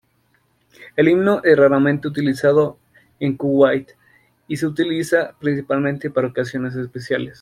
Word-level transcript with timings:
El 0.95 1.09
himno 1.09 1.41
es 1.43 1.55
raramente 1.55 2.07
utilizado 2.07 2.79
en 3.19 3.37
Kuwait 3.37 3.91
y 4.47 4.57
se 4.57 4.65
utiliza 4.65 5.35
principalmente 5.39 6.09
para 6.09 6.25
ocasiones 6.25 6.73
especiales. 6.75 7.29